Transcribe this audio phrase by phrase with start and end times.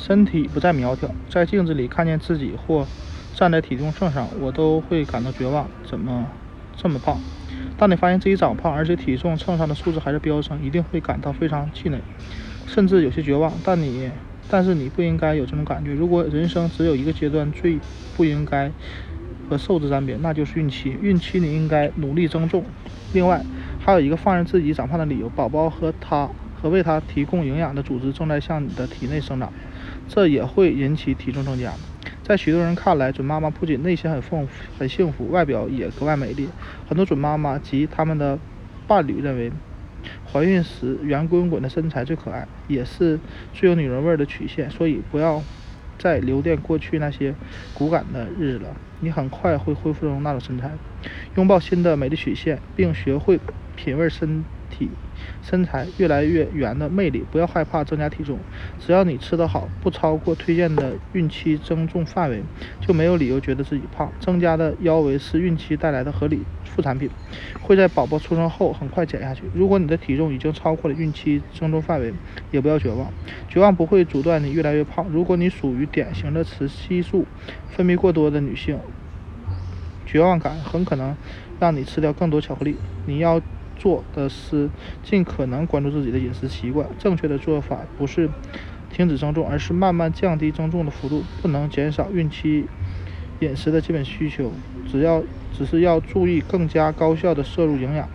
[0.00, 2.86] 身体不再苗条，在镜子里看见自己或
[3.34, 5.68] 站在体重秤上，我都会感到绝望。
[5.84, 6.24] 怎么
[6.76, 7.18] 这么胖？
[7.76, 11.98] 当你发现自己长胖，而且体重秤上的数字还是飙升，一定会感到非常气馁，
[12.66, 13.52] 甚至有些绝望。
[13.64, 14.08] 但你，
[14.48, 15.92] 但是你不应该有这种感觉。
[15.92, 17.78] 如果人生只有一个阶段最
[18.16, 18.70] 不应该
[19.50, 20.96] 和瘦子沾边，那就是孕期。
[21.02, 22.64] 孕期你应该努力增重。
[23.12, 23.44] 另外，
[23.84, 26.28] 还有一个放任自己长胖的理由：宝宝和他
[26.60, 29.52] 和为他提供营养的组织正在向你的体内生长。
[30.08, 31.72] 这也会引起体重增加。
[32.22, 36.48] 在许多人看来，准妈妈不仅内心很丰富、很幸福，外表也格外美丽。
[36.88, 38.38] 很多准妈妈及他们的
[38.86, 39.52] 伴侣认为，
[40.32, 43.20] 怀孕时圆滚滚的身材最可爱，也是
[43.52, 44.70] 最有女人味的曲线。
[44.70, 45.42] 所以，不要
[45.98, 47.34] 再留恋过去那些
[47.74, 50.72] 骨感的日子了，你很快会恢复成那种身材。
[51.36, 53.38] 拥抱新的美丽曲线，并学会
[53.76, 54.44] 品味身。
[54.70, 54.90] 体
[55.42, 58.38] 身材越来越圆的魅力，不要害怕增加体重，
[58.78, 62.42] 只要你吃得好，不超过推荐的孕期增重范围，
[62.80, 64.12] 就没有理由觉得自己胖。
[64.20, 67.08] 增加的腰围是孕期带来的合理副产品，
[67.62, 69.44] 会在宝宝出生后很快减下去。
[69.54, 72.12] 如果你的体重已经超过了孕期增重范围，
[72.50, 73.10] 也不要绝望，
[73.48, 75.06] 绝望不会阻断你越来越胖。
[75.10, 77.24] 如果你属于典型的雌激素
[77.70, 78.78] 分泌过多的女性，
[80.04, 81.16] 绝望感很可能
[81.58, 82.76] 让你吃掉更多巧克力。
[83.06, 83.40] 你要。
[83.78, 84.68] 做的是
[85.02, 86.86] 尽可能关注自己的饮食习惯。
[86.98, 88.28] 正确的做法不是
[88.92, 91.22] 停止增重，而是慢慢降低增重的幅度。
[91.40, 92.66] 不能减少孕期
[93.40, 94.52] 饮食的基本需求，
[94.90, 98.08] 只要只是要注意更加高效的摄入营养。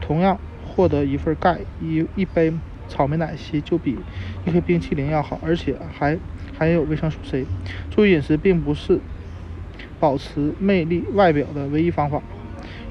[0.00, 2.52] 同样获得一份钙，一一杯
[2.88, 3.96] 草莓奶昔就比
[4.44, 6.18] 一颗冰淇淋要好，而且还
[6.58, 7.46] 含有维生素 C。
[7.90, 9.00] 注意饮食并不是
[10.00, 12.20] 保持魅力外表的唯一方法。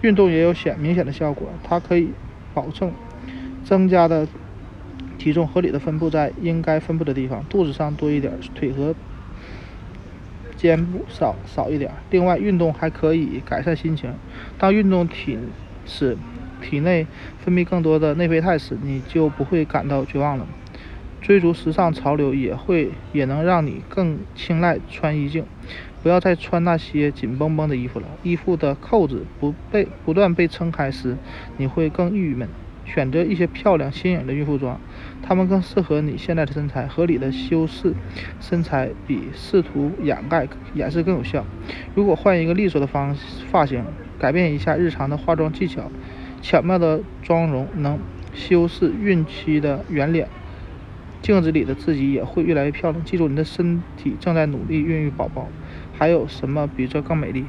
[0.04, 2.10] 运动也有显明显的效果，它可以
[2.54, 2.92] 保证
[3.64, 4.28] 增加的
[5.18, 8.94] 体重合理的分布在应该分布的地方，肚子上多一点，腿和
[10.58, 11.90] 肩部少少一点。
[12.12, 14.14] 另外，运动还可以改善心情。
[14.58, 15.40] 当运动体
[15.86, 16.18] 使
[16.62, 17.08] 体内
[17.40, 20.46] 分泌更多的内啡肽时，你就不会感到绝望了。
[21.22, 25.46] 追逐时尚潮流也会也能让你更青睐穿衣镜。
[26.04, 28.06] 不要再穿那些紧绷绷的衣服了。
[28.22, 31.18] 衣服的扣子不被不断被撑开时，
[31.58, 32.48] 你会更郁闷。
[32.86, 34.78] 选择一些漂亮新颖的孕妇装，
[35.22, 36.86] 它们更适合你现在的身材。
[36.86, 37.94] 合理的修饰
[38.42, 41.46] 身材比试图掩盖掩饰更有效。
[41.96, 43.16] 如果换一个利索的方
[43.50, 43.86] 发型，
[44.20, 45.90] 改变一下日常的化妆技巧，
[46.42, 47.98] 巧妙的妆容能
[48.34, 50.28] 修饰孕期的圆脸，
[51.22, 53.02] 镜子里的自己也会越来越漂亮。
[53.06, 55.48] 记住，你的身体正在努力孕育宝宝。
[56.04, 57.46] 还有什么比这更美丽？